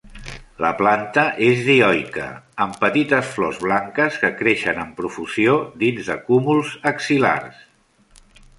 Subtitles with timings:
[0.65, 2.25] La planta és dioica,
[2.65, 7.65] amb petites flors blanques que creixen amb profusió dins de cúmuls axil·lars.